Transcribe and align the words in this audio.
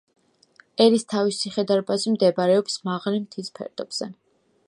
ერისთავის 0.85 1.41
ციხე-დარბაზი 1.41 2.15
მდებარეობს 2.15 2.79
მაღალი 2.89 3.23
მთის 3.27 3.55
ფერდობზე. 3.61 4.11